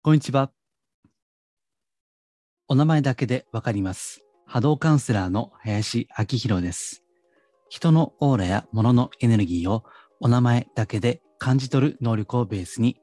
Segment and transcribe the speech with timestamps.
[0.00, 0.52] こんにちは。
[2.68, 4.22] お名前だけでわかります。
[4.46, 7.02] 波動カウンセラーの林明宏です。
[7.68, 9.82] 人のオーラや物のエネルギーを
[10.20, 12.96] お名前だけで感じ取る能力をベースに、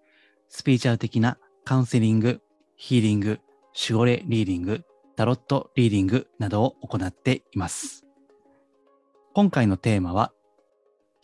[0.47, 2.39] スピーチャル的なカウンセリング、
[2.77, 3.41] ヒーリング、
[3.77, 4.85] 守護霊リーディング、
[5.17, 8.05] タロットリーディングなどを行っています。
[9.33, 10.31] 今回のテーマは、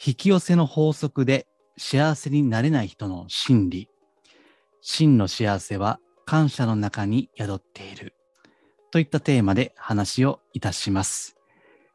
[0.05, 1.47] 引き寄せの法則で
[1.77, 3.90] 幸せになれない人の心理。
[4.81, 8.13] 真の幸せは感謝の中に宿っている。
[8.91, 11.37] といったテーマで話をいたします。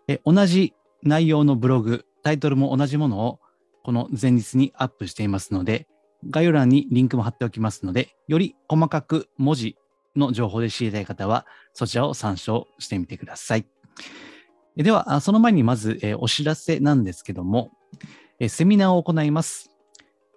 [0.09, 3.41] え同じ内容のブログ、タイトルも同じものを
[3.83, 5.87] この前日にアップしていますので、
[6.30, 9.77] 概要欄にリンクも貼っておきますので、より細かく文字
[10.16, 13.66] の情報で知りたい方は、そちらを参照してみてください。
[14.77, 17.71] では、その前にまず、お知らせなんですけども、
[18.48, 19.71] セミナーを行います。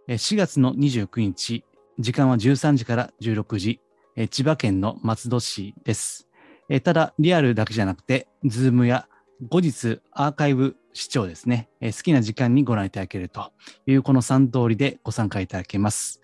[0.07, 1.63] 4月の29日、
[1.99, 3.81] 時間は13時から16時、
[4.15, 6.29] え千葉県の松戸市です。
[6.69, 9.09] えただ、リアルだけじゃなくて、ズームや
[9.49, 13.51] 後日アーカイブ視聴ですね、え好きな時間にご覧いただけると
[13.85, 16.21] いうこの3通りでご参加いただけます。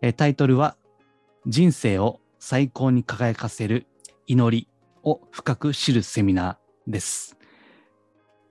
[0.00, 0.76] えタイトルは、
[1.46, 3.86] 人生を最高に輝かせる
[4.26, 4.68] 祈り
[5.04, 7.36] を深く知るセミナーです。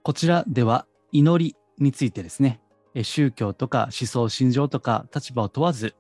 [0.04, 2.62] こちらでは祈りについてですね、
[3.04, 5.96] 宗教とか思想、信条とか立場を問わず、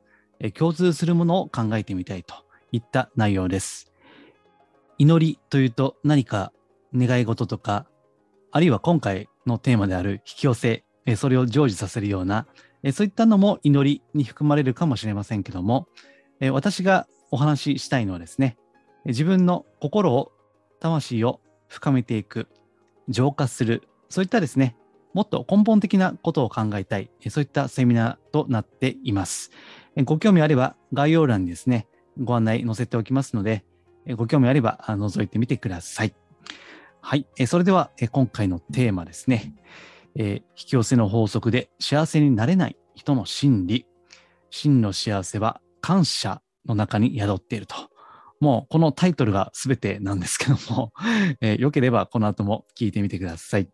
[0.50, 2.34] 共通するものを考えてみたいと
[2.72, 3.92] いった内容です。
[4.97, 6.52] 祈りというと何か
[6.95, 7.86] 願い事とか、
[8.52, 10.84] あるいは今回のテーマである引き寄せ、
[11.16, 12.47] それを成就させるような、
[12.94, 15.88] そういったのも祈りに含まれるかもしれませんけども、
[16.52, 18.58] 私がお話ししたいのはですね、
[19.06, 20.31] 自分の心を、
[20.80, 22.47] 魂を深めていく、
[23.08, 24.75] 浄化する、そういったですね、
[25.14, 29.52] もっと根本的なことを考えたい、そういったセミナーとなっています。
[29.97, 33.66] ご興味あれば概要欄にですね、ご案内載せておきますので、
[34.16, 36.16] ご興味あれば覗いてみてください。
[37.02, 37.28] はい。
[37.47, 39.53] それでは今回のテーマですね。
[40.16, 43.85] 引き寄せの法則で幸せになれない人の心理。
[44.50, 47.75] 真の幸せは感謝の中に宿っていると。
[48.40, 50.91] もうこのタイトルが全てなんですけども、
[51.41, 53.69] えー、よければこの後も聞いてみてください。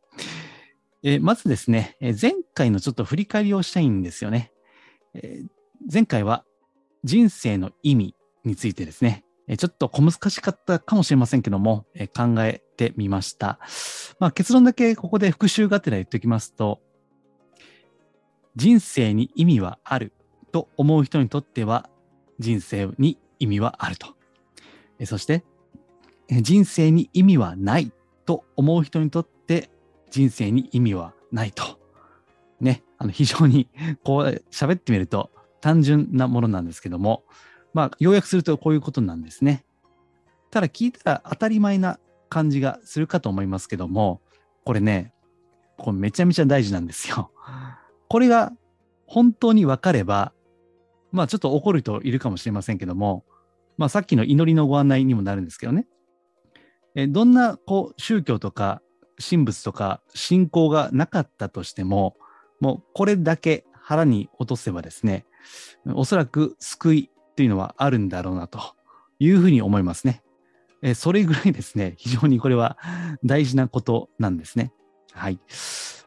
[1.04, 4.52] えー、まずですね、前回のちょっと振り返りをしたいんですよね。
[5.14, 5.42] え
[5.90, 6.44] 前回は
[7.06, 9.24] 人生の意味についてですね、
[9.58, 13.58] ちょっと小難しかったかもしれませんけども、考えてみました。
[14.20, 16.82] まあ、結論だけここで復習がてら言っておきますと、
[18.58, 20.12] 人生に意味はある
[20.52, 21.90] と思う人にとっては
[22.38, 24.16] 人生に意味はあると。
[25.06, 25.46] そして、
[26.30, 27.94] 人生に意味はない
[28.26, 29.70] と思う人にとって
[30.12, 31.80] 人生に意味はないと。
[32.60, 33.70] ね、あの非常に
[34.04, 35.32] こう喋ってみると
[35.68, 37.26] 単純なものなんですけども、
[37.74, 39.66] まあ、要約するとこういうことなんですね。
[40.50, 44.22] ただ聞いたら当たり前な感じがするかと思いますけども、
[44.64, 45.12] これね、
[45.78, 47.32] これめちゃめちゃ大事なんですよ。
[48.08, 48.54] これが
[49.08, 50.32] 本当に分かれば、
[51.12, 53.26] まあちょっと怒る人いるかもしれませんけども、
[53.78, 55.86] まあさっきの祈りのご案内にもなるんですけどね。
[56.96, 58.82] えどんなこう宗教とか
[59.20, 62.16] 神仏とか信仰がなかったとしても、
[62.62, 65.26] もうこれだけ腹に落とせばですね、
[65.94, 68.60] おそらく救いっていうのはあるんだろうなと
[69.20, 70.24] いうふうに思いますね。
[70.82, 72.78] えそれぐらいですね、 非常にこれは
[73.24, 74.72] 大事なことなんですね。
[75.14, 75.40] はい。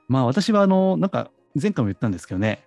[0.08, 1.30] まあ私はあの、なんか
[1.60, 2.66] 前回も言ったんですけどね、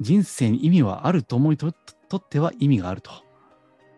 [0.00, 1.72] 人生に意味はあると思いと
[2.08, 3.10] とっては意味があると。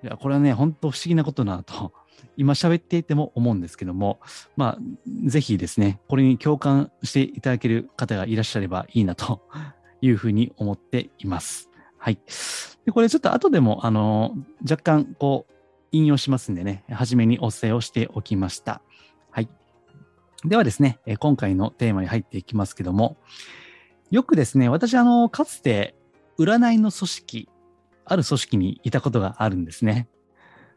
[0.03, 1.93] いや、これはね、本当不思議なことだなと、
[2.37, 4.21] 今喋っていても思うんですけども、
[4.57, 9.43] まあ、ぜひですね、これに共感していただける方がいらっしゃればいいなと
[10.01, 11.68] いうふうに思っています。
[11.99, 12.19] はい。
[12.87, 15.53] で、これちょっと後でも、あの、若干、こう、
[15.93, 18.83] 引用しますんでね、初めにお伝えをしておきました。
[19.31, 19.49] はい。
[20.45, 23.17] ではですね、今回のテーマに入っていきますけども、
[24.11, 25.95] よくですね、私、あの、かつて、
[26.39, 27.49] 占いの組織、
[28.05, 30.09] ある組織にいたことがあるんですね。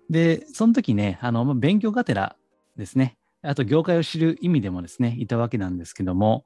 [0.09, 2.35] で、その時ね、あの、勉強がてら
[2.75, 6.45] ですね、あと業界を知る意味でもですね、いたわけなんですけども、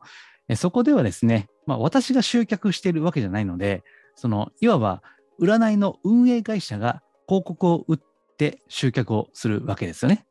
[0.55, 3.83] そこではですね、まあ私が集客しているわけじゃないので、
[4.15, 5.01] その、いわば
[5.39, 7.99] 占いの運営会社が広告を打っ
[8.37, 10.25] て集客をするわけですよね。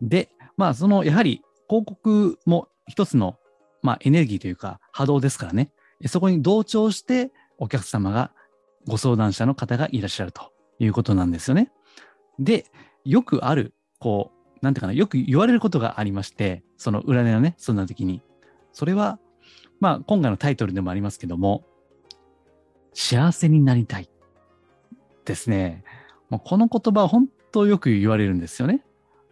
[0.00, 3.36] で、まあその、やはり広告も一つの、
[3.82, 5.70] まあエネルギーというか波動ですからね、
[6.06, 8.32] そこに同調してお客様が
[8.86, 11.70] ご相談者の方がいらっしゃるということなんですよね。
[12.38, 12.66] で、
[13.04, 18.22] よくある、こう、なんていうかな、よく言われることがありまして、その占いのね、そんな時に。
[18.72, 19.18] それは、
[19.80, 21.64] まあ、今回のタイトルでもありますけども、
[22.96, 24.08] 幸せになりたい。
[25.26, 25.84] ですね。
[26.30, 28.84] まあ、この言葉は本当よく言われるんですよね。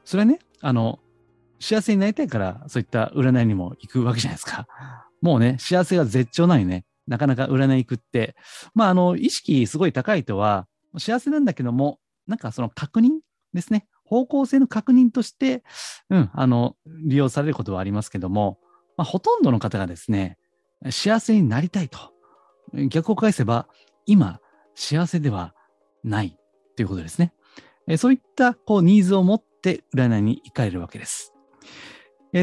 [0.05, 1.01] それはね、あの、
[1.61, 4.67] 幸せになりたいから、そういった占いにも行くわけじゃないですか。
[5.23, 8.37] もうね、幸せが絶頂なのにね、なかなか占い行くって、
[8.75, 10.67] まあ、あの、意識すごい高い人は、
[10.99, 13.21] 幸せなんだけども、なんかその確認
[13.55, 13.87] ですね。
[14.05, 15.65] 方向性の確認として、
[16.11, 18.59] うん、あの、利用されることはありますけども、
[18.99, 20.37] まあ、ほとんどの方がですね、
[20.91, 22.14] 幸せになりたいと。
[22.73, 23.69] 逆を返せば、
[24.07, 24.41] 今、
[24.75, 25.55] 幸せでは
[26.03, 26.37] ない
[26.77, 27.33] ということですね。
[27.97, 31.33] そういったこうニーズを持って占いに行かれるわけです。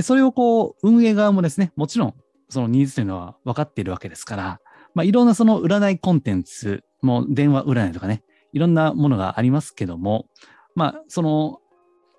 [0.03, 2.13] それをこう運営側もですね、もちろん
[2.49, 4.61] そのニーズというのは分かっているわけですから、
[4.93, 8.23] まあ、いろんなその占いコンテンツも電話占いとかね、
[8.53, 10.27] いろんなものがありますけども、
[10.75, 11.59] まあ、その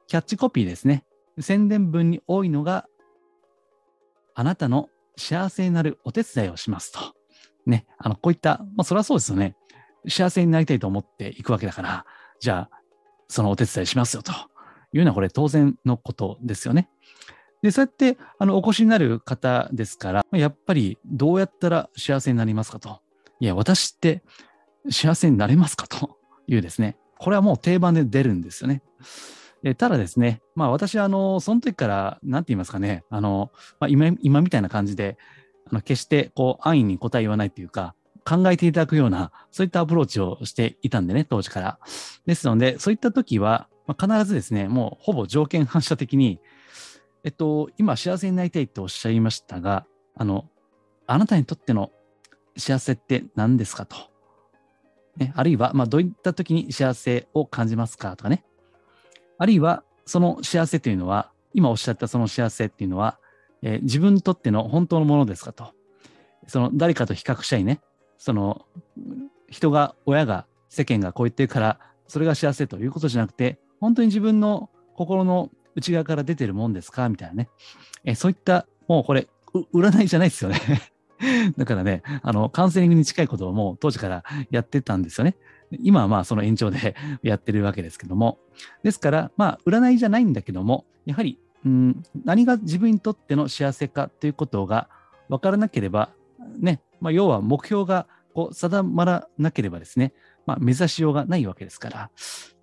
[0.08, 1.04] キャッチコピーですね。
[1.38, 2.86] 宣伝文に多いのが、
[4.34, 7.21] あなたの幸せになるお手伝いをしますと。
[7.66, 7.86] ね。
[7.98, 9.56] あの、こういった、まあ、そりゃそうですよね。
[10.08, 12.06] 幸せになりたいと思っていくわけだから、
[12.40, 12.80] じゃあ、
[13.28, 14.32] そのお手伝いしますよと
[14.92, 16.88] いうのは、これ当然のことですよね。
[17.62, 23.00] で、そうやって、あの、お越しになる方ですから、やっぱりどうやったら幸せになりますかと。
[23.38, 24.22] いや、私って
[24.90, 26.18] 幸せになれますかと
[26.48, 26.96] いうですね。
[27.18, 28.82] これはもう定番で出るんですよね。
[29.78, 35.16] ただですね、まあ私はあの、その時から、なんて言いますかね、あの、まあ、今、今みたいな感じで、
[35.70, 37.94] あの決してこう安易に答え言わないというか、
[38.24, 41.78] 考えていただくような、そういったアプローチをしていたんでね、当時から。
[42.26, 46.40] ですので、そういった時は、まあ、必ずですね、もうほぼ条件反射的に、
[47.24, 50.48] えっと、今幸せになりたいとおっしゃいましたが、あの、
[51.06, 51.90] あなたにとっての
[52.56, 53.96] 幸せって何ですかと。
[55.16, 58.44] ね、あるいは、まあ、どういった時に幸せを感じますかとかね。
[59.38, 63.18] あるいは、その幸せというのは、今おっしゃったその幸せっていうのは、
[63.62, 65.72] えー、自分にとっての本当のものですかと。
[66.46, 67.80] その誰かと比較したいね。
[68.18, 68.66] その
[69.48, 71.78] 人が、親が、世間がこう言ってるから、
[72.08, 77.08] それが幸せということじゃなくて、本当に自分の心の内側から出てるもんですか？
[77.08, 77.48] みたいなね。
[78.04, 79.28] えー、そういった、もうこれ、
[79.74, 80.58] 占いじゃないですよね
[81.58, 85.36] だからね、あの、カウンセリングに近いことをもう当時からやってたんですよね。
[85.82, 88.38] 今はまあその延長でやってるわけですけども。
[88.82, 94.88] ですから、まあ占いじゃないんだけども、やはり、うん、何が自分にとっての幸せかということが
[95.28, 96.10] 分からなければ、
[96.58, 100.12] ね、まあ要は目標がこう定まらなければですね、
[100.46, 102.10] まあ目指しようがないわけですから。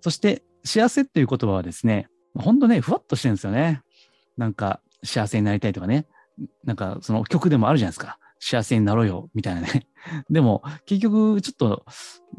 [0.00, 3.82] そして幸せっていう言葉はですね、本当ね、ふわっとしてるんですよね。
[4.36, 6.06] なんか幸せになりたいとかね、
[6.64, 8.18] なんかその曲でもあるじゃないですか。
[8.40, 9.86] 幸せになろうよ、みたいなね。
[10.30, 11.84] でも、結局、ちょっと、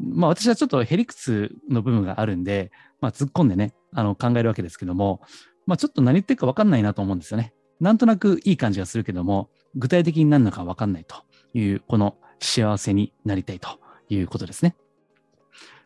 [0.00, 5.22] まあ私はちょっとへりくつの部分があるんで、まあ突っ込んでね、あの考えるわけですけども、
[5.66, 7.52] まあちょっと何言ってるか分かんないなと思うんですよね。
[7.80, 11.16] なんとなくいい感じがするけども、具体的に何なのか分かんないと
[11.54, 14.76] いう、この幸せになりたいということですね。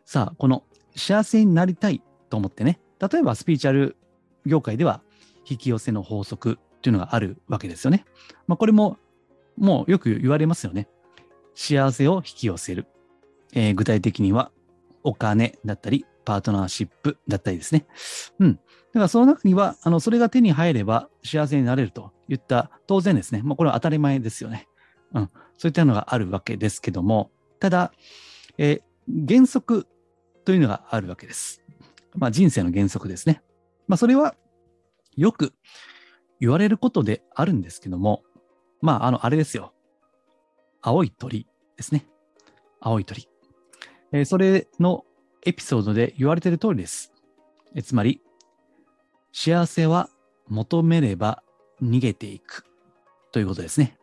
[0.05, 0.63] さあ、この
[0.95, 3.95] 幸せになりたいと思ってね、例えばスピーチャル
[4.45, 5.01] 業界では
[5.49, 8.05] 引き寄せの法則というのがあるわけですよね。
[8.47, 8.97] まあこれも
[9.57, 10.87] もうよく言われますよね。
[11.55, 12.85] 幸せを引き寄せる。
[13.53, 14.51] えー、具体的には、
[15.03, 17.87] お金だったり、パートナーシップだったりですね。
[18.39, 18.59] うん。
[18.97, 23.41] だからその中には、あの、それが手に入れば幸せになれるといった当然ですね。
[23.43, 24.67] まあ、これは当たり前ですよね。
[25.13, 25.29] うん。
[25.57, 27.29] そういったのがあるわけですけども、
[27.59, 27.91] ただ、
[28.57, 29.87] えー、原則
[30.45, 31.61] というのがあるわけです。
[32.15, 33.43] まあ、人生の原則ですね。
[33.87, 34.33] まあ、それは
[35.15, 35.53] よく
[36.39, 38.23] 言われることであるんですけども、
[38.81, 39.73] まあ、あの、あれですよ。
[40.81, 41.45] 青い鳥
[41.75, 42.07] ですね。
[42.79, 43.29] 青い鳥。
[44.11, 45.05] えー、それの
[45.45, 47.13] エピソードで言われている通りです。
[47.75, 48.21] えつまり、
[49.39, 50.09] 幸せは
[50.47, 51.43] 求めれば
[51.79, 52.65] 逃げていく
[53.31, 53.95] ということですね。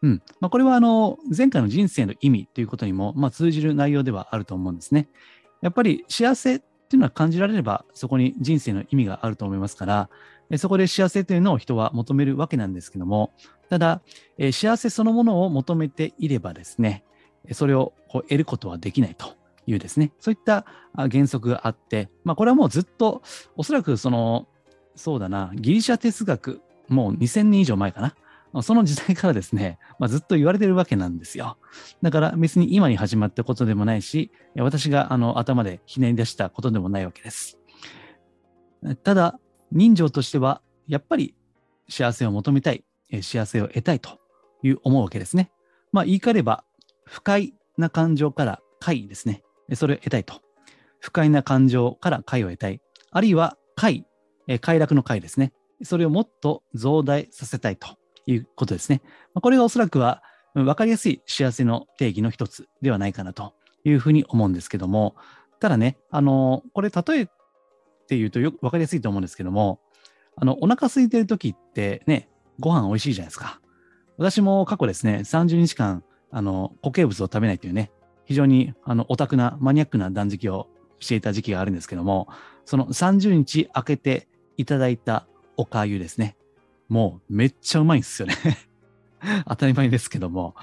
[0.00, 0.22] うん。
[0.38, 5.08] まあ、これはあの、前回の人生の意味ということにも、まあ、通じる内容ではあると思うんですね。
[5.60, 10.08] やっぱり幸せっていうのは感じられれば、そこに人生の意味があると思いますから、
[10.56, 13.32] そこで幸せというのを人は求めるわけなんですけども、
[13.68, 14.02] ただ、
[14.38, 17.02] え幸せそのものを求めていればですね、
[17.50, 19.34] それをこう得ることはできないと
[19.66, 20.64] いうですね、そういった
[20.94, 23.22] 原則があって、まあこれはもうずっと、
[23.56, 24.46] おそらくその、
[24.96, 28.14] そうだな、ギリシャ哲学、もう2000年以上前かな。
[28.62, 31.58] その時代からですね、まあ、ずっと言われてるわけなんですよ。
[32.00, 37.58] だから別に今に始まったことでもないし、私があの頭でひねり出したことでもないわけです。
[39.02, 39.38] ただ、
[39.72, 41.34] 人情としては、やっぱり
[41.88, 42.84] 幸せを求めたい、
[43.20, 44.20] 幸せを得たいと
[44.62, 45.50] いう思うわけですね。
[45.92, 46.64] まあ言い換えれば、
[47.04, 49.42] 不快な感情から快ですね。
[49.74, 50.40] それを得たいと。
[51.00, 52.80] 不快な感情から快を得たい。
[53.10, 54.06] あるいは快、
[54.60, 55.52] 快楽の快ですね。
[55.82, 59.02] それをもっと増大させたいということですね。
[59.34, 60.22] これがおそらくは
[60.54, 65.16] 分かりやすい幸せの定義の一つではないかなというふうに思うんですけども、
[65.60, 67.26] ただね、あの、これ例え
[68.06, 69.80] て言うとよくわかりやすいと思うんですけども、
[70.36, 73.60] あの、お腹空いてる時ってね、ご飯美味しいじゃないですか。
[74.16, 77.90] 私も過去ですね、30日間、あの、固形物を食べないというね、
[78.24, 80.68] 非常に、あの、オタクな、マニアックな断食を
[81.00, 82.28] していた時期があるんですけども、
[82.64, 86.36] その30日空けていただいたおかゆですね。
[86.88, 88.36] もうめっちゃうまいんですよね
[89.48, 90.54] 当たり前ですけども。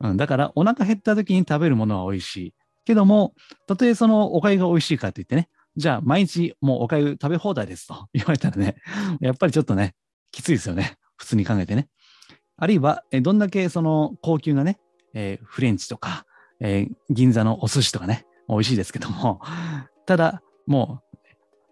[0.00, 2.54] うん、だからお腹減った時に食べるものは美味しい。
[2.84, 3.34] けども、
[3.66, 8.76] たとえそのおかゆが美味しいからといってね、じゃあ毎日もうおかゆ食べ放題ですと 言われたらね、
[9.20, 9.94] やっぱりちょっとね、
[10.30, 10.98] きついですよね。
[11.16, 11.88] 普通に考えてね。
[12.56, 14.78] あるいは、えどんだけその高級なね、
[15.14, 16.26] えー、フレンチとか、
[16.60, 19.40] えー、銀座のお寿司とかね、美味しいですけども、
[20.06, 21.02] ただ、も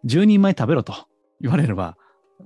[0.04, 0.94] う、10人前食べろと
[1.40, 1.97] 言われれば、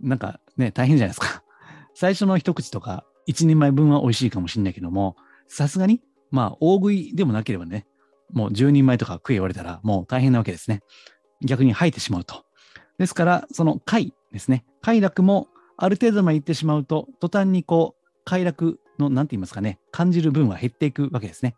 [0.00, 1.42] なんかね、大変じゃないですか。
[1.94, 5.16] 最初の一口とか、一人前分は美味しいかもしれないけども、
[5.48, 7.86] さすがに、まあ、大食いでもなければね、
[8.32, 10.82] もう10人前とか食え言われたら、もう大変なわけですね。
[11.42, 12.44] 逆に吐いてしまうと。
[12.98, 14.64] ですから、その快ですね。
[14.82, 21.56] 快楽もある程度まで行ってしまうと、途端にこう、快楽の、なんて言いますかね、感じる分は減っていくわけですね。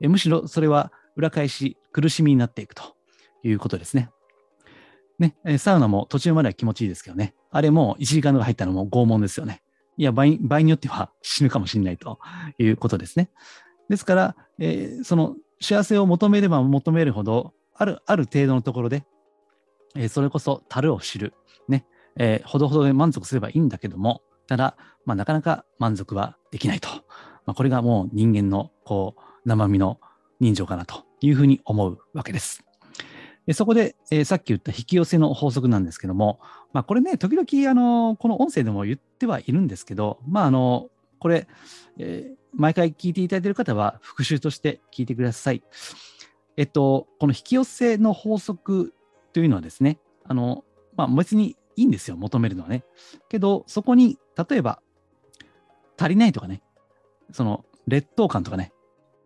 [0.00, 2.82] えむしろそれは裏返し、苦しみになっていくと
[3.42, 4.10] いうことですね。
[5.18, 7.34] ね、サウナも途中までは気持ちいいですけどね。
[7.50, 9.62] あれも1時間が入ったのも拷問ですよね。
[9.96, 12.18] いや場合、場合によっては死ぬかもしれないと
[12.58, 13.30] いうことですね。
[13.88, 19.04] ですから、えー、その幸せを求めれば求めるほど、ある、ある程度のところで、
[19.94, 21.34] えー、それこそ樽を知る。
[21.68, 21.86] ね。
[22.16, 26.88] えー、ほどほどで満足すればいいんだけども、ただ、まあ、なかなか満足はできないと。
[27.46, 29.98] まあ、これがもう人間の、こう、生身の
[30.40, 32.64] 人情かなというふうに思うわけです。
[33.46, 36.40] でそこで、えー、さっき言った引き寄せの法則なんですけども、
[36.72, 41.48] まあ、これね、時々、あの、この音声でも言ってはいるんですけど、まあ、あの、これ、
[41.98, 45.62] えー、毎回聞いていただいている方は復習として聞いてください。
[46.56, 48.94] えっと、この引き寄せの法則
[49.32, 50.64] というのはですね、あの、
[50.96, 52.84] まあ、別にいいんですよ、求めるのはね。
[53.28, 54.18] けど、そこに、
[54.48, 54.80] 例えば、
[55.98, 56.62] 足りないとかね、
[57.32, 58.72] その、劣等感とかね、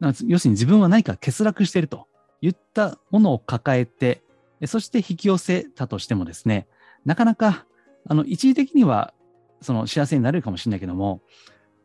[0.01, 2.07] 要するに自分は何か欠落していると
[2.47, 4.23] 言ったものを抱えて、
[4.67, 6.69] そして引き寄せたとしてもですね、
[7.05, 7.67] なかなか、
[8.09, 9.13] あの、一時的には、
[9.61, 11.23] その幸せになれるかもしれないけども、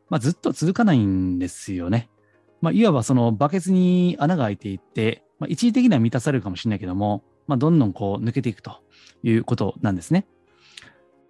[0.10, 2.10] まあ、ずっと続かないんですよね。
[2.62, 8.84] まあ、いわばそのバケツに穴が開いていって、まあ、一時的には満たされるかもしれないけども、まあ、どんどんこう抜けていくと
[9.24, 10.28] いうことなんですね。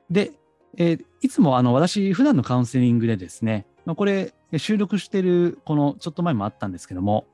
[0.09, 0.33] で、
[0.77, 7.27] えー、いつもあの私、普段のカウンセリングでですね、まあ、これ収録しているこのちょっと前もあったんですけども、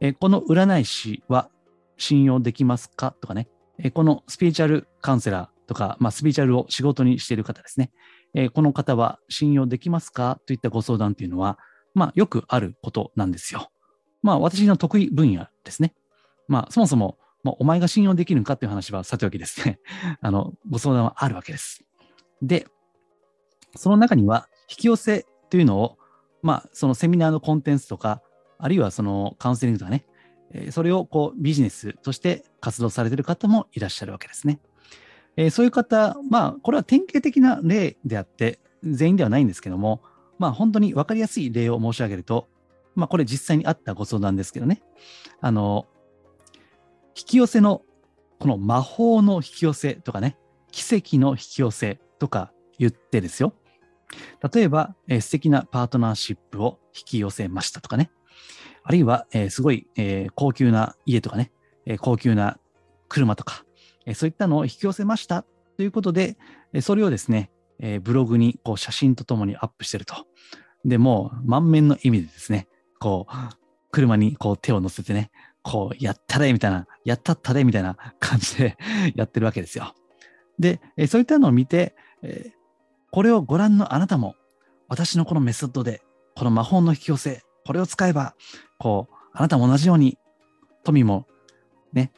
[0.00, 1.50] え、この占い師は
[1.96, 3.14] 信用できますか？
[3.20, 3.48] とかね、
[3.78, 7.90] え、このスピーチャルカウンセラーとか、まあ、スピーチャルを仕事にしている方ですね、
[8.34, 10.40] え、この方は信用できますか？
[10.46, 11.58] といったご相談というのは、
[11.94, 13.70] まあ、よくあることなんですよ。
[14.22, 15.94] まあ、私の得意分野ですね。
[16.48, 19.78] まあ、そもそも、まあ、お前が信用できるのかっていう話はさておきですね。
[20.20, 21.84] あの、ご相談はあるわけです。
[22.42, 22.66] で、
[23.76, 25.96] その中には、引き寄せというのを、
[26.42, 28.20] まあ、そのセミナーのコンテンツとか、
[28.58, 30.04] あるいはそのカウンセリングとかね、
[30.70, 34.60] それをこうビジネスとして活動されている方もいらっしゃるわけですね。
[35.36, 40.02] えー、そういう方、まあ、これは典型的な例であって、全員ではないんですけども、
[40.38, 42.48] まあ、本当に分かりやすい例を申し上げると、
[42.94, 44.82] まあ、これ実際にあったご相談ですけどね、
[45.40, 45.86] あの、
[47.16, 47.82] 引き寄せの、
[48.38, 50.36] この魔法の引き寄せとかね、
[50.70, 53.54] 奇跡の引き寄せとか言ってですよ。
[54.52, 58.10] 例えば、えー、素敵なパートナーシップを引き寄せましたとかね。
[58.88, 61.50] あるいは、えー、すごい、えー、高級な家とかね、
[61.86, 62.58] えー、高級な
[63.08, 63.64] 車とか、
[64.06, 65.44] えそういったのを引き寄せました
[65.76, 66.36] ということで、
[66.72, 67.50] えそれをですね、
[67.80, 70.26] えブログにこう写真とともにアップしてると。
[70.84, 72.68] で、もう満面の意味でですね、
[73.00, 73.34] こう、
[73.90, 75.30] 車にこう手を乗せてね、
[75.62, 78.76] こう、やったれみたいな、やったったれみたいな 感じで
[79.16, 79.94] やってるわけですよ。
[80.58, 82.52] で、えそういったのを見て、え
[83.10, 84.36] これをご覧のあなたも、
[84.88, 86.02] 私のこのメソッドで、
[86.36, 88.34] この魔法の引き寄せ、これを使えば、
[88.78, 90.18] こう、あなたも同じように、
[90.84, 91.26] 富も、
[91.92, 92.12] ね、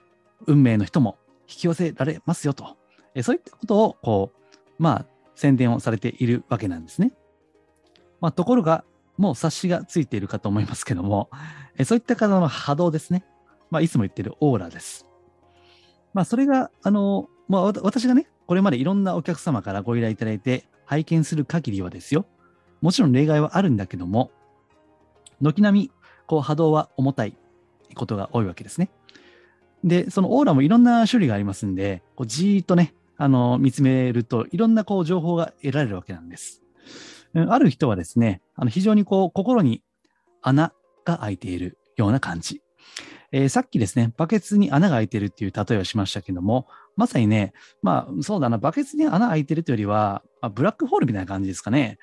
[0.46, 2.76] 運命の人も引き寄せられますよと、
[3.14, 7.12] えそういったことを、こう、まあ、宣伝をされているわけなんですね。
[8.20, 8.84] まあ、ところが、
[9.16, 11.30] もう察しがついているかと思いますけども、
[11.76, 13.24] えそういった方の波動ですね。
[13.70, 15.06] まあ、いつも言ってるオーラです。
[16.14, 22.26] まあ、それが、あの、まあ、私がね、これまでいろんなお客様からご依頼いただいて拝見する限りはですよ。
[22.80, 24.30] もちろん例外はあるんだけども、
[25.40, 25.90] 軒並み、
[26.26, 27.36] こう波動は重たい
[27.94, 28.90] ことが多いわけですね。
[29.84, 36.62] で、そのオーラもいろんな種類がありますんで、こうじーっとね、あの、見つめると、いろんなこう情報が得られるわけなんです。
[37.34, 39.82] ある人はですね、あの非常にこう心に
[40.42, 40.72] 穴
[41.04, 42.62] が開いているような感じ。
[43.30, 46.66] えー、さっきですね、バケツに穴が開いてるっていう例えをしましたけども、
[46.96, 47.52] まさにね、
[47.82, 51.98] まあそうだな、バケツに穴開いてるというよりは、まあ、ブラックホールみたいな感じですかね。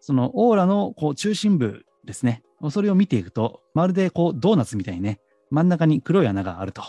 [0.00, 2.42] そのオーラのこう中心部ですね。
[2.70, 6.82] それを見ていくと、まるでこうドーナツみたいにね、真ん中に黒い穴があると。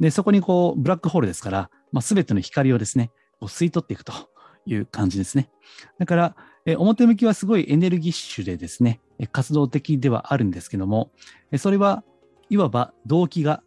[0.00, 4.12] で、そこにこうブラックホールですから、まあ、全ての光をですね、こう吸い取っていくと
[4.66, 5.50] いう感じですね。
[5.98, 9.00] だから、え表向きはすごいエネルギッシュでですね、
[9.32, 11.12] 活動的ではあるんですけども、
[11.58, 12.02] それは
[12.48, 13.62] いわば動機が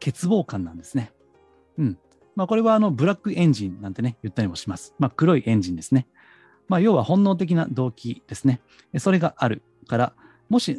[0.00, 1.12] 欠乏感なんですね。
[1.78, 1.98] うん。
[2.34, 4.94] まあ、これはあのブラックエンジンなんてね、言ったりもします。
[4.98, 6.06] まあ、黒いエンジンですね。
[6.68, 8.60] まあ、要は本能的な動機ですね。
[8.98, 10.14] それがあるから、
[10.48, 10.78] もし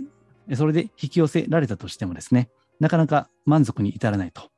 [0.55, 4.49] それで引き寄せられたとしてもですね、なかなか満足に至らないと。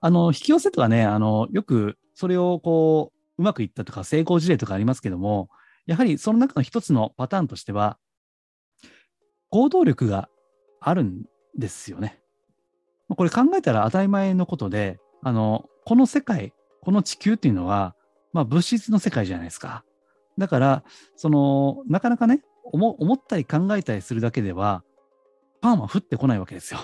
[0.00, 5.50] あの、引き寄せとかね、あの、よくそれをこう、うまくいったとか成功事例とかありますけども、
[5.86, 7.98] やはりその中の一つのパターンとしては、
[9.50, 10.28] 行動力が
[10.80, 11.24] あるん
[11.56, 12.20] ですよね。
[13.08, 17.94] これ考えたら当たり前のことで、あの、この世界、この地球っていうのは、
[18.32, 19.84] まあ物質の世界じゃないですか。
[20.38, 20.84] だから、
[21.16, 22.42] その、なかなかね、
[22.72, 24.82] 思思ったり考えたりするだけでは、
[25.60, 26.80] パンは降ってこないわけですよ。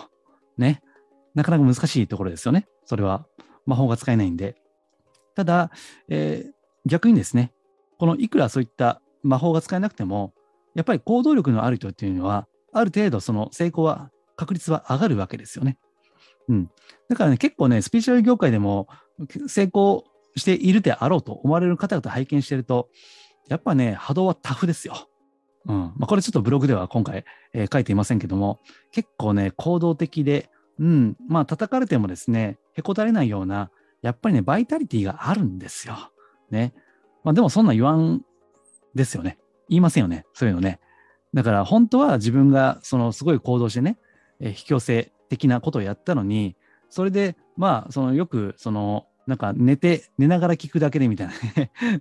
[0.58, 0.82] ね。
[1.34, 2.68] なかなか難しいところですよね。
[2.84, 3.26] それは。
[3.66, 4.56] 魔法が使えないんで。
[5.34, 5.70] ただ、
[6.08, 6.52] えー、
[6.86, 7.52] 逆にですね、
[7.98, 10.34] このいくらそういった魔法が使えなくても、
[10.74, 15.78] やっぱり行動力のある人っていうのは、ある程度その成功は、確率は上がるわけですよね。
[16.48, 16.70] うん。
[17.08, 18.88] だからね、結構ね、スピーチュアル業界でも
[19.46, 20.04] 成功
[20.36, 22.88] しているであろうと思われる方々拝見してると、
[23.48, 25.08] やっぱね、波動はタフですよ。
[25.66, 25.76] うん。
[25.76, 35.96] まあ、これちょっとブログでは今回、えー、書いていませんけども、結構ね、行動的で、うん、まあ、叩かれてもですね、へこたれないような、やっぱりね、バイタリティがあるんですよ。
[36.50, 36.74] ね。
[37.24, 38.22] まあ、でもそんな言わん
[38.94, 39.38] ですよね。
[39.68, 40.24] 言いませんよね。
[40.34, 40.80] そういうのね。
[41.34, 43.98] だから本当は自分がそのすごい行動してね、
[44.40, 46.56] えー、引き寄せ的なことをやったのに、
[46.90, 51.32] それで、まあ、そのよく、その、なんか寝て、寝ながら聞くだけでみたいな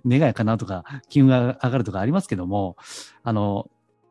[0.06, 2.76] 願いかなとか、気運が上がるとかありますけども、
[3.22, 3.70] あの、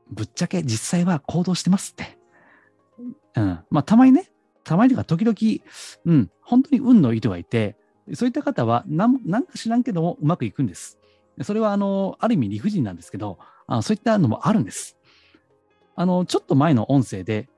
[0.09, 2.17] ぶっちゃけ実際は行動してますって。
[3.35, 3.59] うん。
[3.69, 4.31] まあ、たまにね、
[4.63, 5.35] たまにとか時々、
[6.05, 7.77] うん、本当に運の意図がいて、
[8.13, 10.97] そういった方は何なんか知らんけどもうまくいくんです。
[11.43, 14.97] それは、あの、ある意味理不尽なんですけど、あそういったのもあるんです。
[15.95, 17.49] あの、ちょっと前の音声で、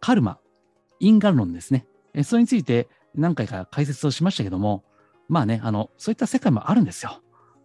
[0.00, 0.38] カルマ、
[1.00, 1.86] 因果論ですね。
[2.24, 4.84] それについて何回か解説をしましたけども、
[5.28, 7.22] まあね、あの、そういった世界もあるんですよ。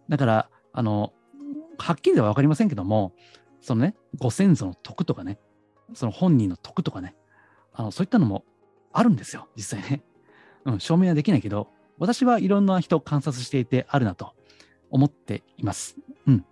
[0.08, 1.12] だから、あの、
[1.78, 3.12] はっきりでは分かりませんけども、
[3.60, 5.38] そのね、ご先祖の徳とかね、
[5.94, 7.14] その本人の徳とかね、
[7.72, 8.44] あのそういったのも
[8.92, 10.02] あるんですよ、実際ね。
[10.64, 14.34] うん、証明はできないけど、私はいろんな人を観察していてあるなと
[14.90, 15.96] 思っています。
[16.26, 16.44] うん。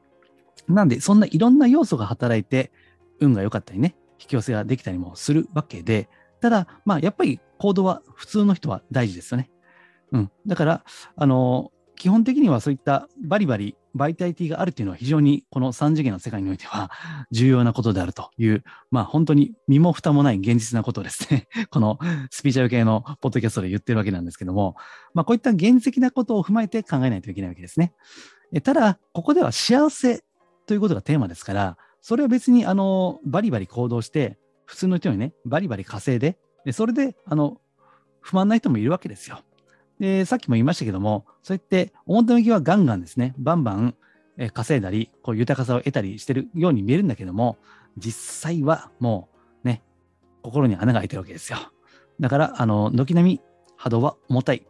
[0.69, 2.73] なんで、そんないろんな要素が働いて、
[3.21, 6.09] 運が良かったりね、引き寄せができたりもするわけで、
[6.41, 9.51] ただ、まあ、やっぱり行動は普通の人は大事ですよね。
[10.13, 10.31] うん。
[10.47, 10.85] だから、
[11.17, 16.91] あの、基本的にはそういったバリバリバイタリティがあるっていうのは非常にこの3次元の世界においては
[17.31, 21.99] 重要なことであるという、まあ本当に身も蓋もない現実なことをですね、 この
[22.31, 24.77] スピーチャル系のポッドキャストで言ってるわけなんですけども、
[25.13, 27.93] まあこういった現実的なことを踏まえて考えないといけないわけですね。
[28.63, 30.25] ただ、ここでは幸せ
[30.67, 37.61] ということがテーマですから、それは別にあのバリバリ行動して、普通の人にね、バリバリ稼いで、でそれであの
[38.21, 39.41] 不満な人もいるわけですよ。
[40.01, 43.95] で、さっきも言いましたけども、そうやって表向きはガンガンですね、バンバン、
[44.55, 47.59] 稼いだり、こう豊かさを得たりしてるように見えるんだけども、
[47.99, 49.29] 実際はも
[49.63, 49.83] うね、
[50.43, 51.59] 心に穴が開いてるわけですよ。
[52.19, 53.41] だから、あの、軒並み
[53.77, 54.67] 波動は重たい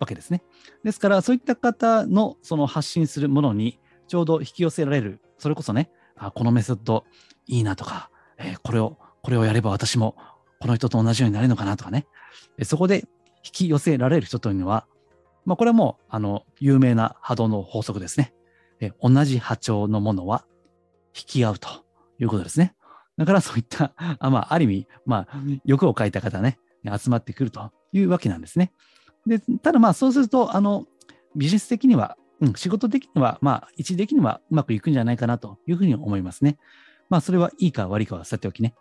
[0.00, 0.42] わけですね。
[0.82, 7.04] ですから、そういった方のその発信するものにちょうど引き寄せられる、それこそね、あこのメソッド
[7.46, 10.16] いいなとか、えー、これを、これをやれば私も
[10.60, 12.06] この人と同じようになれるのかなとかね、
[12.64, 13.04] そこで
[13.44, 14.86] 引き寄せられる人というのは、
[15.44, 18.32] まあ、これはもう、あの、有名な波動の法則ですね。
[18.80, 20.44] え同じ波長のものは
[21.16, 21.68] 引き合うと
[22.18, 22.74] いうことですね。
[23.16, 28.72] だからそういった、あまあ、ある意味、まあ、欲を書いた方ね、集まってくるというわけなんですね。
[29.26, 30.86] で、ただまあ、そうすると、あの、
[31.36, 36.58] ビジネス的には、うん、仕事的には、まあ、一時的にはうまくいくんじゃないかなというふうに思いますね。
[37.08, 38.74] まあ、それはいいか悪いかはさておきね。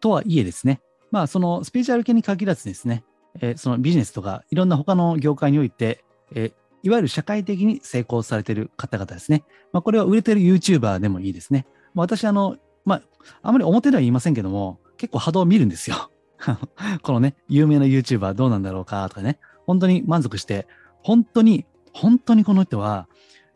[0.00, 3.04] とはいえですね、まあ、そのスピーチュアル系に限らずですね、
[3.40, 9.44] えー、そのビジネスとかいろんな他の業界において、えー、いわゆる社会的に成功されている方々ですね。
[9.72, 11.66] まあ、これは売れてる YouTuber でもいいですね。
[11.94, 13.02] まあ、私、あの、まあ、
[13.42, 16.10] あまり表では言いませんけども、結構波動を見るんですよ。
[17.02, 20.66] このね、有名な YouTuber どうなんだろうかとかね、本当に満足して、
[21.02, 23.08] 本当に、本当にこの人は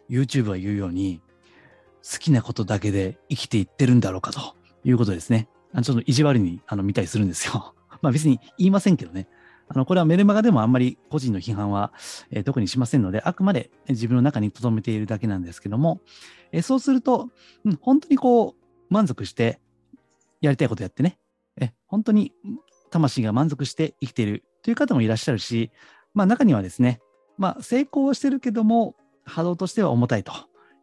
[0.08, 1.20] YouTube が言うように、
[2.10, 5.48] 好きなことだけで生きていってるんだろうかということですね。
[5.82, 7.74] ちょっと意地悪にあの見たりするんですよ。
[8.00, 9.28] まあ別に言いませんけどね。
[9.68, 11.92] あの、これはメルマガでもあんまり個人の批判は、
[12.30, 16.00] えー、特にしませんので、あくまで自分の中に留めているだけなんですけども、
[16.52, 17.28] えー、そうすると、
[17.64, 19.60] うん、本当にこう、満足して
[20.40, 21.18] やりたいことやってね、
[21.60, 22.32] え本当に
[22.90, 25.70] 魂が満足して生きているという方もいらっしゃるし、
[26.14, 27.00] まあ中にはですね、
[27.36, 30.32] まあ成功はしてるけども、波動としては重たいと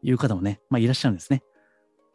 [0.03, 1.41] いう方もね、まあいらっしゃるんですね。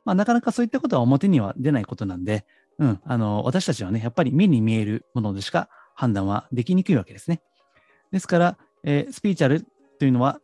[0.04, 2.46] まあなかなかそういったことは表には出ないことなんで、
[2.78, 7.42] うん、あの、私たちはね、やっぱり目に見えるものでしか判断はできにくいわけですね。
[8.12, 9.66] ですから、えー、スピーチャル
[9.98, 10.40] というのは、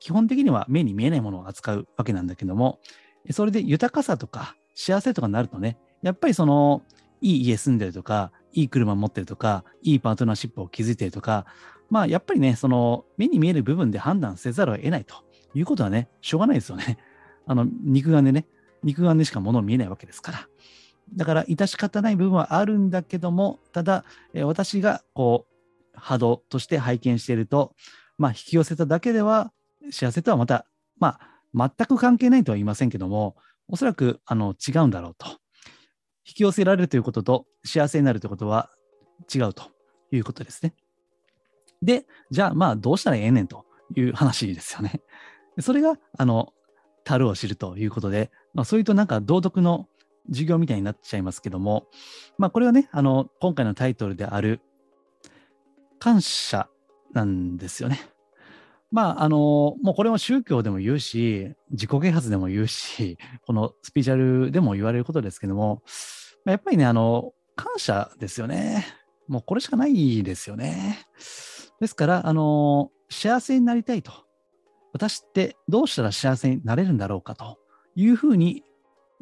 [0.00, 2.78] 基本的には目に見えないものを扱うわけなんだけども、
[3.30, 6.82] それで豊かさとか幸せとかになるとね、やっぱりその、
[7.20, 11.46] いい家住んでるとか、いい車持ってるとか、いいパートナーシップを築いてるとか、
[11.90, 15.16] まあやっぱりね、その目に見える部分で判断せざるを得ないと
[15.54, 16.98] いうことはね、しょうがないですよね。
[17.46, 18.46] あの、肉眼でね、
[18.82, 20.48] 肉眼でしか物見えないわけですから。
[21.14, 27.74] だから、致し方ない部分はあるんだけども、ただ、え私がこう、波動として拝見していると、
[28.18, 29.52] まあ、引き寄せただけでは、
[29.90, 30.66] 幸せとはまた、
[30.98, 31.18] ま
[31.54, 33.36] あ、全く関係ないとは言いませんけども、
[33.68, 35.26] おそらくあの違うんだろうと。
[36.26, 38.70] 引き寄せられるということと幸せになるということは
[39.34, 39.64] 違うと
[40.12, 40.74] いうことですね。
[41.82, 43.64] で、じゃあまあどうしたらええねんと
[43.96, 45.00] いう話ですよね。
[45.60, 46.52] それが、あの、
[47.04, 49.88] 樽を知るということで、まあ、そういうとなんか道徳の
[50.28, 51.86] 授業みたいになっちゃいますけども、
[52.38, 54.60] まあこれはね、あの、今回のタイトルである
[55.98, 56.68] 感謝
[57.12, 58.00] なんですよね。
[58.90, 65.82] まあ、あの、もうこれも宗教でも言うし、自己啓発でも言うし、このスピーチャルでも言われることですけども、
[66.46, 68.86] やっぱりね、あの、感謝ですよね。
[69.26, 71.06] もうこれしかないですよね。
[71.80, 74.12] ですから、あの、幸せになりたいと。
[74.94, 77.58] 私ってどうしたら幸せになれるんだろうかと
[77.94, 78.64] いうふうに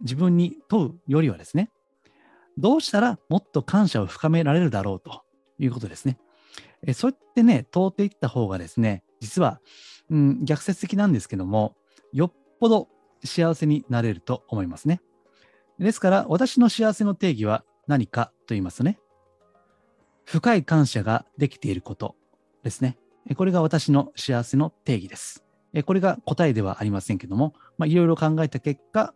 [0.01, 1.71] 自分に問うよりはですね、
[2.59, 5.23] どうしたらもっと感謝を深められるだろうと
[5.59, 6.19] いうことですね。
[6.87, 9.61] えそうやってね、問うていった方がですね、実は、
[10.11, 11.77] うん、逆説的なんですけども、
[12.13, 12.89] よっぽど
[13.25, 15.01] 幸せになれると思いますね。
[15.79, 18.99] ですから、私の幸せの定義は何かと言いますとね、
[20.25, 22.17] 深い感謝ができていること
[22.63, 22.99] ですね。
[23.37, 25.45] これが私の幸せの定義です。
[25.85, 29.15] これが答えではありませんけども、まあ、いろいろ考えた結果、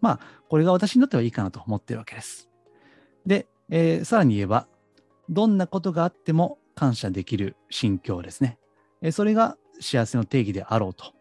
[0.00, 2.48] まあ、これが私にとってはいいかなと思っているわけです。
[3.26, 4.66] で、えー、さらに言えば、
[5.28, 8.58] どんなことがあっても感謝できる心境ですね。
[9.02, 11.12] えそれが幸せの定義であろうと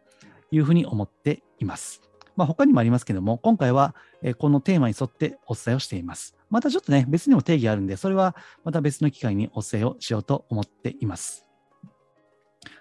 [0.52, 2.02] いうふうに思っています。
[2.36, 3.96] まあ、他にもありますけども、今回は
[4.38, 6.38] このテーマに沿ってお伝えをしています。
[6.50, 11.46] またちょっとね、別にも定義あるんで、それはまた別の機会にお伝えをしようと思っています。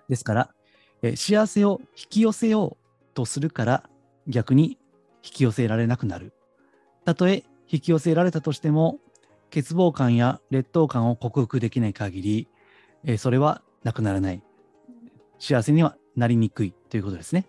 [0.08, 0.54] ですから、
[1.02, 3.90] え幸せを引き寄せようとするから
[4.26, 4.77] 逆に
[5.24, 6.32] 引き寄せられなくなる。
[7.04, 8.98] たとえ引き寄せられたとしても、
[9.50, 12.48] 欠乏感や劣等感を克服できない限り、
[13.04, 14.42] えそれはなくならない。
[15.38, 17.46] 幸せにはなりにくいということですね。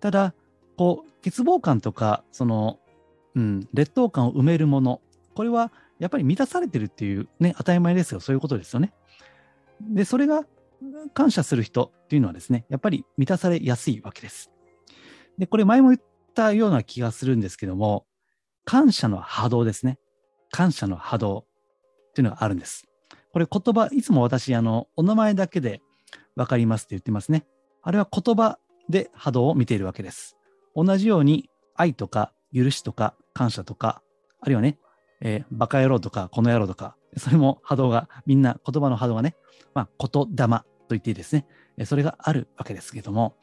[0.00, 0.34] ただ、
[0.76, 2.78] こう、欠乏感とか、その、
[3.34, 5.00] うん、劣等感を埋めるもの、
[5.34, 8.20] これはやっぱり満たされてるっていうね、当たり前ですよ。
[8.20, 8.92] そういうことですよね。
[9.80, 10.44] で、それが
[11.12, 14.50] 感謝する人っていうのはですね、やっぱり満たされやすいわけです。
[15.36, 16.00] で、これ前も言っ
[16.38, 18.06] たような気がするんですけども、
[18.64, 19.98] 感謝の波動ですね。
[20.52, 22.86] 感謝の波動っていうのがあるんです。
[23.32, 25.82] これ言葉、いつも私、あの、お名前だけで
[26.36, 27.44] 分かりますって言ってますね。
[27.82, 30.36] あれは言葉で波動を見ているわけです。
[30.76, 34.02] 同じように愛とか許しとか感謝とか、
[34.40, 34.78] あるいはね、
[35.20, 39.34] えー、バカ野郎とかこの野郎とか、それも波動が、みんな言葉の波動がね、
[39.74, 41.46] まあ、言霊と言っていいですね。
[41.84, 43.36] それがあるわけですけども、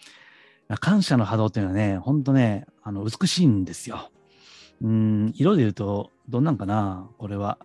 [0.80, 4.12] 感謝の波動っていうのはね、ほんとね、あの美しいんですよ。
[4.82, 7.58] うん、色で言うと、どんなんかな、これは。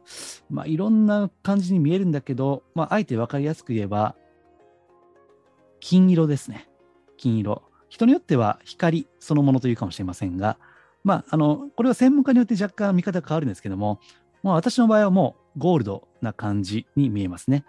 [0.48, 4.16] まあ、いろんな感じに見えるんだけど、まあ、あえて分かりやすく言えば、
[5.78, 6.70] 金色ですね。
[7.18, 7.62] 金色。
[7.90, 10.56] 人によっては光そのものというかもしれませんが、
[11.04, 14.00] まあ、あの、これは専門家によって若干見方変わるんですけども、
[14.42, 17.66] まあ、私の場合はもうゴールドな感じに見えますね。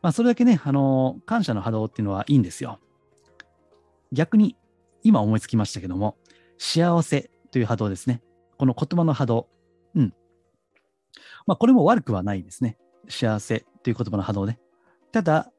[0.00, 2.78] まあ、それだけね、あの、感謝の波動っていうのはいいんですよ。
[4.12, 4.56] 逆に、
[5.02, 6.16] 今思いつきましたけども、
[6.58, 8.22] 幸せという波動ですね。
[8.58, 9.48] この言葉の波動。
[9.94, 10.14] うん。
[11.46, 12.78] まあ、これも悪くはないですね。
[13.08, 14.58] 幸せという言葉の波動ね。
[15.12, 15.50] ただ、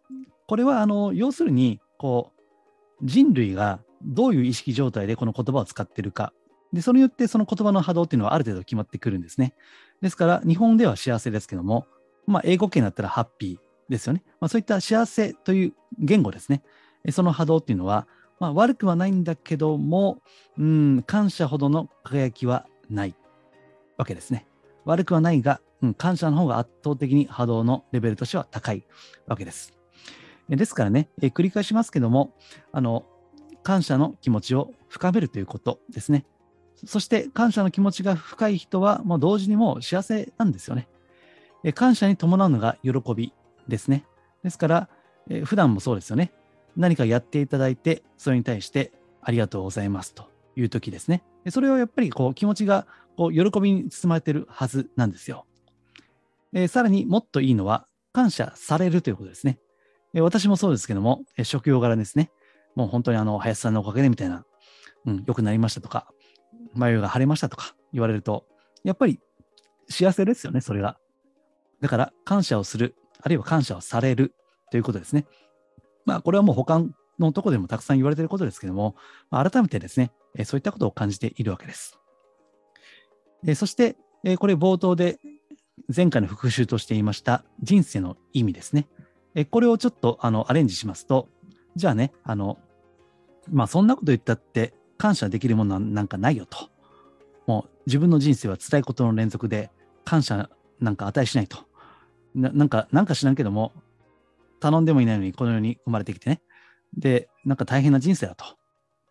[0.48, 2.42] これは、あの、要するに、こう、
[3.04, 6.34] 人類がどういう意識状態でこの言葉を使ってるか。
[6.74, 9.54] で、それによってその言葉の波動っていうのはある程度決まってくるんですね。
[10.02, 11.88] ですから、日本では幸せですけども、
[12.26, 14.24] まあ、英語圏だったらハッピーですよね。
[14.40, 16.64] まあ、そういった幸せという言語ですね。
[17.12, 18.08] その波動っていうのは、
[18.40, 20.20] まあ、悪くはないんだけども、
[20.58, 23.16] うん、感謝ほどの輝きはない
[23.98, 24.48] わけですね。
[24.86, 28.84] 悪くはないがうん、感謝の方が圧倒的に波動のレベルとしては高い
[29.28, 29.74] わけです。
[30.50, 32.34] ですからね、え繰り返しますけども、
[32.72, 33.06] あの、
[33.64, 36.26] 感謝の気持ちを深めるということですね。
[36.86, 40.88] そして感謝の気持ちが深い人は、もう同時にもう幸せなんですよね。
[41.64, 43.34] え感謝に伴うのが喜び
[43.68, 44.06] ですね。
[44.44, 44.90] ですから、
[45.30, 46.32] え普段もそうですよね。
[46.78, 51.24] 何かやっていただいて、それに対してありがとうございますという時ですね。
[51.50, 52.88] それをやっぱりこう気持ちが
[53.18, 55.46] こう喜びに包まれているはずなんですよ。
[56.54, 59.60] え、さらにもっといいのは、感謝されるということですね。
[60.14, 62.32] え、私もそうですけども、えー、職業柄ですね。
[62.76, 64.46] もう本当にあの、林さんのおかげでみたいな、
[65.06, 66.08] うん、良くなりましたとか、
[66.74, 68.46] 眉が腫れましたとか言われると、
[68.84, 69.20] やっぱり
[69.90, 70.98] 幸せですよね、それが。
[71.82, 74.34] だから、感謝をする、あるいは感謝をされる
[74.72, 75.26] ということですね。
[76.08, 76.82] まあ、これはもう他
[77.20, 78.96] のとこでもたくさん言われていることですけども、
[79.30, 82.00] まあ、改めてですね、えそういったことを感じているわけです。
[83.46, 85.20] えそして、えこれ冒頭で
[85.94, 88.88] 前回の復習として言いました人生の意味ですね。
[89.36, 91.28] えこれをちょっとあのアレンジしますと、
[91.76, 92.58] じゃあね、あの、
[93.52, 96.70] まあそんなこと言ったって感謝できるものなんかないよと。
[97.48, 99.72] もう自分の人生は辛いことの連続で
[100.06, 101.68] 感謝なんか値しないと。
[102.34, 103.74] ななんか、なんか知らんけども、
[104.60, 106.42] 頼んでもいないのにこの世に生まれてきてね。
[106.98, 108.46] で、なんか大変な人生だと。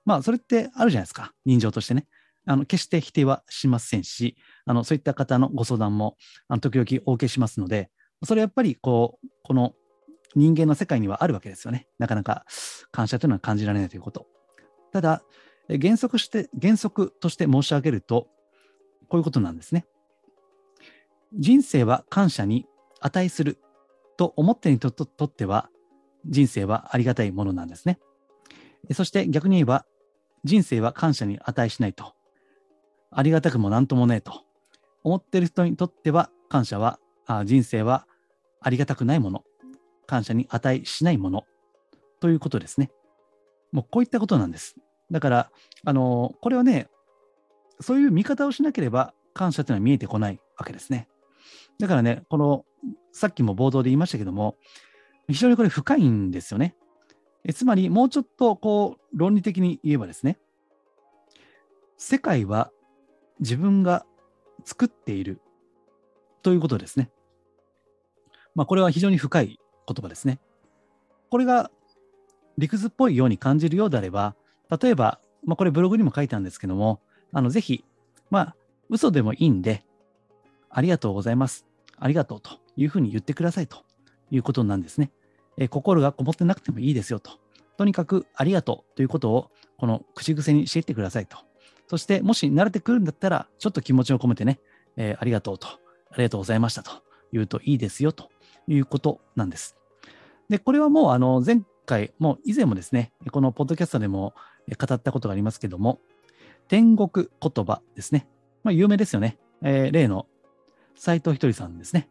[0.05, 1.33] まあ、それってあるじゃないですか。
[1.45, 2.07] 人情としてね。
[2.47, 6.17] あの、決して否定はしませんし、あの、そういった方のご相談も、
[6.49, 7.91] あの、時々お受けしますので、
[8.25, 9.75] それやっぱり、こう、この
[10.37, 11.89] 人間の世界にはあるわけですよね。
[11.99, 12.45] なかなか
[12.93, 14.29] 感謝というのは感じられないということ。
[14.93, 15.23] ただ、
[15.69, 18.29] 原則して、原則として申し上げると、
[19.09, 19.85] こういうことなんですね。
[21.35, 22.67] 人生は感謝に
[23.01, 23.59] 値する
[24.16, 25.68] と思ってにとっては、
[26.26, 27.98] 人生はありがたいものなんですね。
[28.92, 29.87] そして逆に言えば、
[30.44, 32.14] 人生は感謝に値しないと。
[33.11, 34.42] ありがたくもなんともねえと。
[35.02, 38.07] 思ってる人にとっては、感謝は、あ人生は
[38.61, 39.44] ありがたくないもの。
[40.07, 41.44] 感謝に値しないもの。
[42.20, 42.90] ということですね。
[43.72, 44.76] もうこういったことなんです。
[45.11, 45.50] だから、
[45.85, 46.88] あのこれはね、
[47.81, 51.09] そういう見方をしなければ感謝というのは見えてこないわけですね。
[51.79, 52.65] だからね、この、
[53.13, 54.57] さっきも冒頭で言いましたけども、
[55.29, 56.77] 非常にこれ深いんですよね。
[57.45, 60.39] えつまり、もうちょっとこう論理的に言えばですね、
[61.97, 62.71] 世界は
[63.41, 64.05] 自分が
[64.65, 65.41] 作っている
[66.43, 67.11] ということですね。
[68.55, 70.41] まあ、これは非常に深い言葉ですね。
[71.31, 71.71] これが
[72.59, 74.35] 理屈っぽいように感じるようであれば、
[74.81, 77.01] 例えば、まあ、これブログにも書いたんですけども、
[77.33, 77.85] あのぜひ、
[78.31, 78.57] まあ、
[78.89, 79.85] 嘘でもいいんで、
[80.70, 81.66] ありがとうございます。
[81.98, 83.85] ありがとうというふうに言ってくださいと
[84.31, 85.11] いうことなんですね。
[85.57, 87.33] え心がこもってなくてもいいですよと。
[87.76, 91.38] とにかくありがとうということをこの口癖にしていってくださいと。
[91.88, 94.61] そしてもし慣れてくるんだったら、ちょっと気持ちを込めてね、
[94.96, 96.90] えー、ありがとうと、ありがとうございましたと
[97.33, 98.31] 言うといいですよと
[98.66, 99.76] いうことなんです。
[100.48, 104.35] で、これはもうあの前回、もう以前もですね、このポッドキャストでも
[104.68, 106.00] 語ったことがありますけども、
[106.68, 108.26] 天国言葉ですね。
[108.64, 109.38] まあ、有名ですよね。
[109.62, 110.26] えー、例の
[110.97, 112.09] 斎藤ひとりさんですね。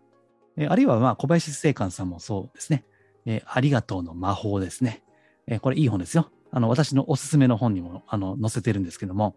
[0.58, 2.86] え、あるいはまあ小林正観さんもそうですね。
[3.26, 5.04] え、ありがとうの魔法ですね。
[5.48, 6.32] えこれいい本ですよ。
[6.52, 9.36] あの、私のおすすめの本にもあの載せてるんですけども、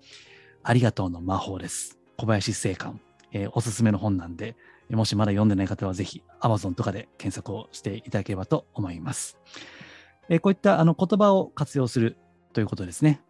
[0.63, 1.99] ありがとうの魔法です。
[2.17, 3.01] 小林正観。
[3.33, 4.57] えおすすめの本なんで、
[4.91, 9.39] もしまだ読んでない方はぜひ Amazon とかで検索をしていただければと思います。
[10.31, 12.17] えこういったあの言葉を活用する
[12.53, 13.21] ということですね。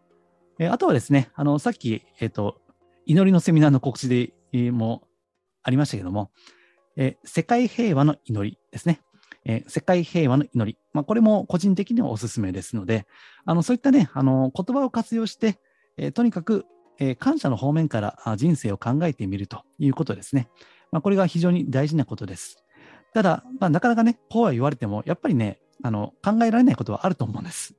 [0.59, 2.61] えあとはですね、あのさっき、えっ、と、
[3.07, 5.03] 祈りのセミナーの告知で、えも
[5.69, 6.31] ありましたけども、
[6.97, 9.01] え世界平和の祈りですね。
[9.45, 10.79] え世界平和の祈り。
[10.95, 13.07] まあ、これも個人的にはおすすめですので、
[13.45, 15.59] あのそういったね、あの言葉を活用して、
[15.99, 16.65] えとにかく、
[16.99, 20.49] え感謝の方面から人生を考えてみるということですね。
[20.91, 22.65] まあ、これが非常に大事なことです。
[23.13, 27.75] ただ、まあ、なかなかね、こうは言われても、やっぱりね、あの考えられないことはあると思うんです。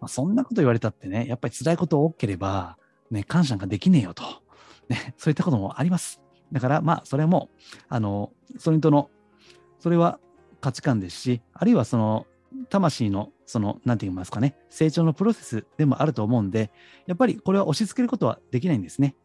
[0.00, 2.76] まあ、そんなこと言われたってね、やっぱり辛いこと多ければ、
[3.10, 4.24] ね、感謝ができねえよと、
[4.88, 6.23] ね、そういったこともあります。
[6.54, 7.50] だから、まあ、それも、
[7.88, 9.10] あの、それとの、
[9.80, 10.20] それは
[10.60, 12.26] 価値観ですし、あるいはその、
[12.70, 16.70] 魂の、その、なんて言いますかね、成長のプロセスでもあると思うんで、
[17.06, 19.16] やっぱりこれは押し付けることはできないんですね。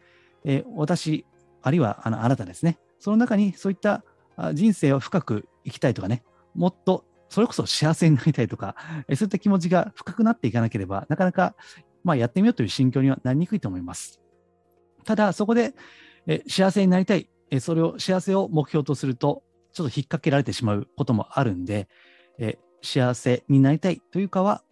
[0.44, 1.28] えー、私、
[1.62, 4.04] あるいはあのあなたですね、その中にそういった
[4.54, 6.24] 人生を深く生きたいとかね、
[6.56, 8.76] もっとそれこそ幸せになりたいとか、
[9.10, 11.56] そういった気持ちが深くなっていかなければ、なかなか、
[12.04, 14.20] まあ、やってみようという心境にはなりにくいと思います。
[15.06, 15.74] ただ、そこで
[16.30, 21.88] え幸せになりたいえ、それを幸せを目標とすると、ちょっと引っ掛けられてしまうこともあるんで、
[22.38, 24.64] え幸せになりたいというかは、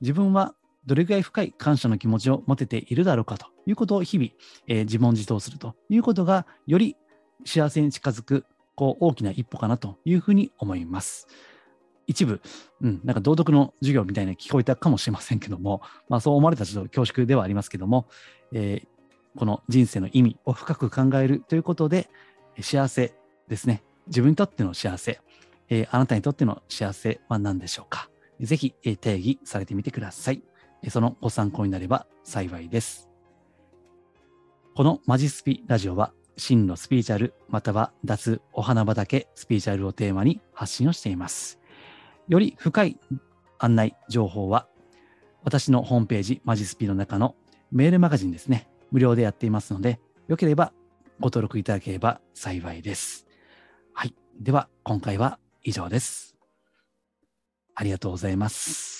[0.00, 0.54] 自分は
[0.86, 4.30] どれぐらい深い感謝の気持ちを持てているだろうかということを日々、
[4.66, 6.96] え自問自答するということが、より
[7.44, 11.28] 幸せに近づくこう大きな一歩かなというふうに思います。
[12.06, 12.40] 一部、
[12.80, 18.08] うん、なんか道徳の授業みたいに聞こえたかもしれませんけども、まあ、そう思われたら恐縮ではありますけども、
[18.52, 18.97] えー、
[19.38, 22.10] この人生の意味を深く考えるということで、
[22.60, 23.14] 幸せ
[23.46, 23.84] ですね。
[24.08, 25.20] 自分にとっての幸せ、
[25.68, 28.10] えー、あなたにとっての幸せは何でしょうか？
[28.40, 30.42] ぜひ、えー、定義されてみてください。
[30.88, 33.08] そのご参考になれば幸いです。
[34.74, 41.60] このマジスピラジオは、真のスピーチャルまたは脱お花畑スピーチャルをテーマに発信をしています。
[42.26, 42.98] より深い
[43.60, 44.66] 案内、情報は、
[45.44, 47.36] 私のホームページ、マジスピの中の
[47.70, 50.72] メールマガジンですね、無料でやっていますので、よければ
[51.20, 53.26] ご登録いただければ幸いです。
[53.92, 54.14] はい。
[54.40, 56.36] では、今回は以上です。
[57.74, 58.97] ありがとうございます。